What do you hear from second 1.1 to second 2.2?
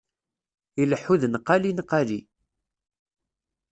d nnqali nnqali.